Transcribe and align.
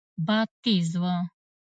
باد 0.25 0.49
تېز 0.61 0.91
و. 1.01 1.03